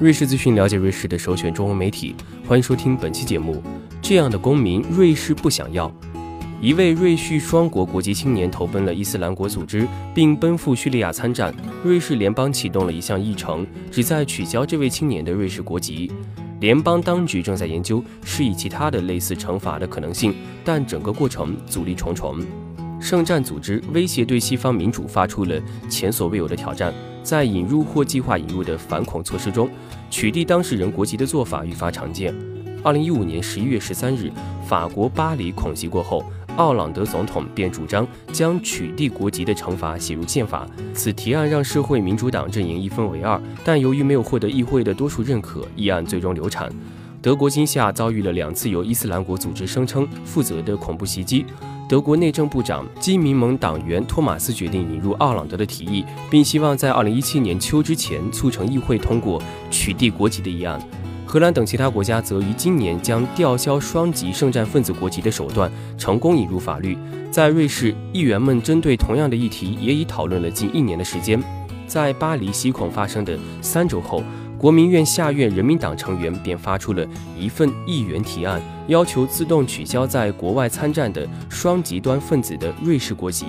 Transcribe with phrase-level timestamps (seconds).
[0.00, 2.16] 瑞士资讯，了解瑞士的首选中文媒体。
[2.48, 3.62] 欢迎收听本期节目。
[4.02, 5.90] 这样的公民，瑞士不想要。
[6.60, 11.54] 一位瑞叙双国国籍青年投奔了伊斯兰国组织，并奔赴叙利亚参战。
[11.84, 16.10] 瑞士联邦启动了一项议程，旨在取消这位青年的瑞士国籍。
[16.58, 22.40] 联邦当局正在研究施以其他的类似惩罚的可能性，但整个过程阻力重重。
[23.04, 26.90] 圣战组织威胁对西方民主发出了前所未有的挑战，
[27.22, 29.68] 在引入或计划引入的反恐措施中，
[30.08, 32.34] 取缔当事人国籍的做法愈发常见。
[32.82, 34.32] 二零一五年十一月十三日，
[34.66, 36.24] 法国巴黎恐袭过后，
[36.56, 40.66] 奥朗德总统便主张将取缔国籍的惩罚写入宪法。
[40.94, 46.72] 此提案让社会民主党阵营一分为二，但由于没有获得议会的多数认可，议案最终流产。
[47.24, 51.46] 德国今夏遭遇了两次由伊斯兰国组织声称负责的恐怖袭击。
[51.88, 60.78] 德国内政部长基民盟党员托马斯决定引入奥朗德的提议，并希望在2017年秋之前促成议会通过取缔国籍的议案。
[61.24, 66.94] 荷兰等其他国家则于今年将吊销双级圣战分子国籍的手段成功引入法律。
[67.30, 71.42] 在瑞士，议员们针对同样的议题也已讨论了近一年的时间。
[71.86, 74.22] 在巴黎袭恐发生的三周后。
[74.64, 77.06] 国民院下院人民党成员便发出了
[77.38, 83.44] 一份议员提案，要求自动取消在国外参战的双极端分子的瑞士国籍，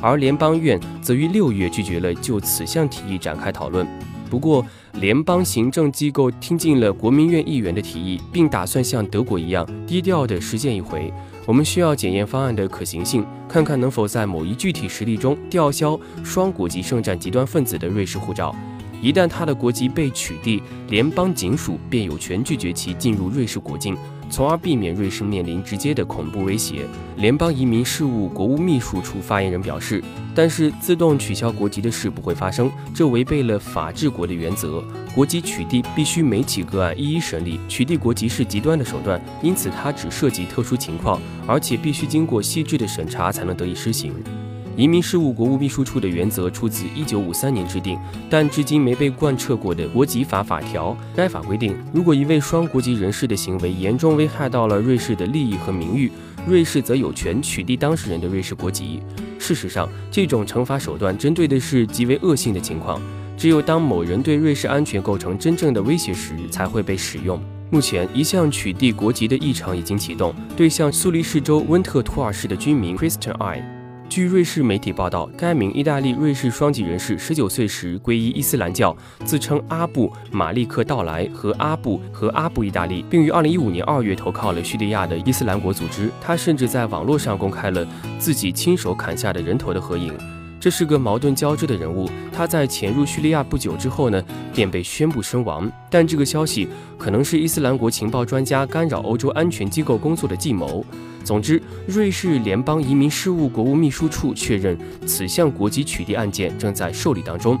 [0.00, 3.84] 而联邦院则于六月拒绝了就此项提议展开讨论。
[4.30, 11.12] 不过，联邦行政机构听进了国民院议员的提议，并打算像德国一样低调地实践一回。
[11.46, 18.54] 我们需要检验方案的可行性，看看能否在某一具体实例中吊销双国籍圣战极端分子的瑞士护照。
[19.00, 23.96] 一旦他的国籍被取缔，联邦警署便有权拒绝其进入瑞士国境，
[24.28, 26.84] 从而避免瑞士面临直接的恐怖威胁。
[27.16, 30.02] 联邦移民事务国务秘书处发言人表示
[30.34, 34.82] ：“但是自动取消国籍的事不会发生，这违背了法治国的原则。
[35.14, 44.12] 国籍取缔必须每起个案一一审理，取缔国籍是极端的手段，因此它只涉及特殊情况，而且必须经过细致的审查才能得以施行。”
[44.80, 47.98] 移民事务国务秘书处的原则出自1953年制定，
[48.30, 50.96] 但至今没被贯彻过的国籍法法条。
[51.14, 56.10] 该法规定，如果一位双国籍人士的行为严重危害到了瑞士的利益和名誉，
[56.46, 59.02] 瑞士则有权取缔当事人的瑞士国籍。
[59.38, 62.98] 事实上，这种惩罚手段针对的是极为恶性的情况，
[63.36, 67.38] 只有当某人对瑞士安全构成真正的威胁时才会被使用。
[67.68, 73.79] 目前，一项取缔国籍的议程已经启动，对象苏黎世州温特图尔市的居民 Christian I。
[74.10, 78.94] 据瑞士媒体报道，该名意大利瑞士双籍人士十九岁时皈依伊斯兰教，
[79.24, 86.10] 自称阿布马利克道莱和阿布和阿布意大利，并于二零一五年二月投靠了叙利亚的伊斯兰国组织。
[86.20, 87.86] 他甚至在网络上公开了
[88.18, 90.12] 自己亲手砍下的人头的合影。
[90.60, 92.08] 这是个矛盾交织的人物。
[92.30, 94.22] 他在潜入叙利亚不久之后呢，
[94.54, 95.70] 便被宣布身亡。
[95.88, 100.84] 但这个消息可能是伊斯兰国情报专家干扰欧洲安全机构工作的计谋。
[101.24, 107.58] 总之，瑞士联邦移民事务国务秘书处确认，此项国籍取缔案件正在受理当中。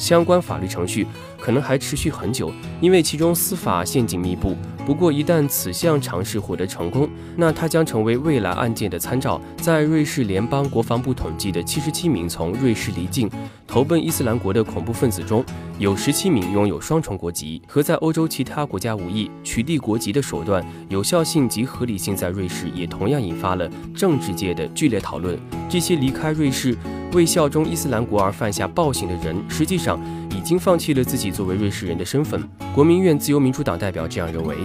[0.00, 1.06] 相关法律程序
[1.38, 2.50] 可能还持续很久，
[2.80, 4.56] 因为其中司法陷阱密布。
[4.86, 7.06] 不过，一旦此项尝试获得成功，
[7.36, 9.38] 那它将成为未来案件的参照。
[9.58, 13.30] 在瑞士联邦国防部统计的七十七名从瑞士离境、
[13.66, 15.44] 投奔伊斯兰国的恐怖分子中，
[15.78, 17.60] 有十七名拥有双重国籍。
[17.68, 25.38] 和在欧洲其他国家无异，取缔国籍的手段有效性及合理性在瑞士也同样引发了政治界的剧烈讨论。
[25.68, 26.74] 这些离开瑞士。
[27.12, 30.00] 为效忠伊斯兰国而犯下暴行的人，实际上
[30.30, 32.40] 已经放弃了自己作为瑞士人的身份。
[32.72, 34.56] 国民院自由民主党代表这样认为，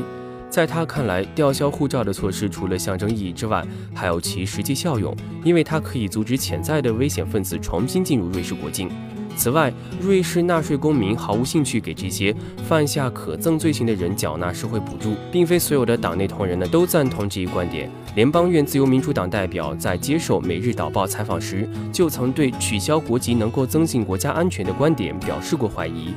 [0.47, 8.89] 在他看来，吊销护照的措施除了象征意义之外，还有其实际效用，因为它可以阻止潜在的危险分子重新进入瑞士国境。
[9.35, 12.35] 此外，瑞士纳税公民毫无兴趣给这些
[12.67, 17.91] 犯下可憎罪行的人缴纳社会补助，并非所有的党内同仁呢都赞同这一观点。
[18.15, 26.13] 联邦院自由民主党代表在接受《每日导报》采访时，就曾对取消国籍能够增进国家安全的观点表示过怀疑。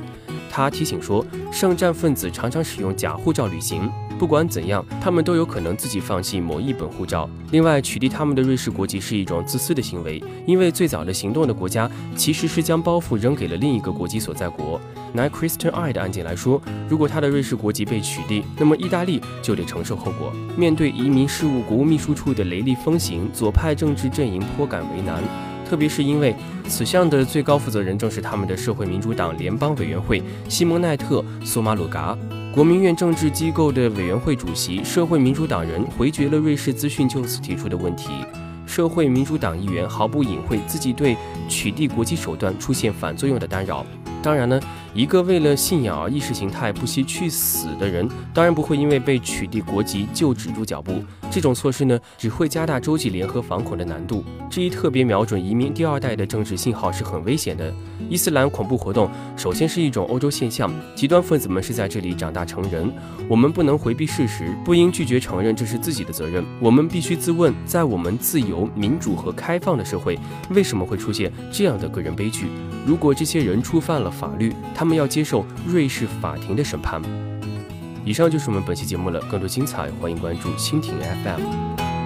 [0.49, 3.89] 他提醒说，圣战分子常常使用假护照旅行。
[4.19, 7.27] 不管怎样，他们都有可能自己放弃某一本护照。
[7.51, 14.79] 另外，取缔他们的瑞士国籍是一种自私的行为，因为最早的行动的国家其实是将包袱扔给了另一个国籍所在国。
[15.13, 20.33] 拿 Christian I 的案件来说，如果他的瑞士国籍被取缔，那么意大利就得承受后果。
[20.57, 25.23] 面对移民事务国务秘书处的雷厉风行，左派政治阵营颇感为难，
[25.67, 26.35] 特别是因为
[26.67, 32.17] 此项的最高负责人正是他们的社会民主党联邦委员会西蒙奈特·索马鲁嘎。
[32.59, 38.09] 国民院政治机构的委员会主席、社会民主党人回绝了瑞士资讯就此提出的问题。
[38.65, 41.15] 社会民主党议员毫不隐晦自己对
[41.47, 43.85] 取缔国际手段出现反作用的干扰。
[44.21, 44.59] 当然呢，
[44.93, 51.01] 一个为了信仰而意识形态不惜去死的人，当然不会因为被取缔国籍就止住脚步。
[51.31, 54.23] 这种措施呢，只会加大洲际联合反恐的难度。
[54.49, 57.71] 这一特别瞄准移民第二代的政治信号是很危险的。
[58.09, 62.91] 伊斯兰恐怖活动首先是一种欧洲现象，极端分子们是在这里长大成人。
[63.27, 66.43] 我们不能回避事实，不应拒绝承认这是自己的责任。
[66.59, 70.17] 我们必须自问，在我们自由、民主和开放的社会，
[70.49, 72.47] 为什么会出现这样的个人悲剧？
[72.87, 77.28] 如果这些人触犯了法律，他们要接受瑞士法庭的审判。
[78.09, 81.98] 以上就是我们本期节目了，更多精彩欢迎关注蜻蜓 FM。